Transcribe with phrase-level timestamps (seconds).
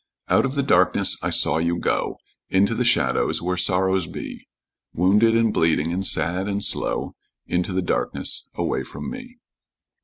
[0.29, 2.17] "Out of the darkness I saw you go,
[2.49, 4.47] Into the shadows where sorrows be,
[4.95, 7.13] Wounded and bleeding, and sad and slow,
[7.45, 9.37] Into the darkness away from me.